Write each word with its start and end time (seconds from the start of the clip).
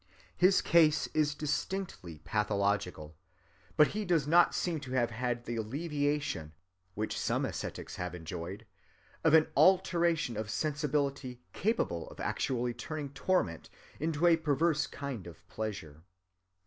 His 0.35 0.63
case 0.63 1.05
is 1.13 1.35
distinctly 1.35 2.17
pathological, 2.23 3.15
but 3.77 3.89
he 3.89 4.03
does 4.03 4.25
not 4.25 4.55
seem 4.55 4.79
to 4.79 4.93
have 4.93 5.11
had 5.11 5.45
the 5.45 5.57
alleviation, 5.57 6.53
which 6.95 7.19
some 7.19 7.45
ascetics 7.45 7.97
have 7.97 8.15
enjoyed, 8.15 8.65
of 9.23 9.35
an 9.35 9.49
alteration 9.55 10.35
of 10.37 10.49
sensibility 10.49 11.43
capable 11.53 12.09
of 12.09 12.19
actually 12.19 12.73
turning 12.73 13.09
torment 13.13 13.69
into 13.99 14.25
a 14.25 14.37
perverse 14.37 14.87
kind 14.87 15.27
of 15.27 15.47
pleasure. 15.47 16.01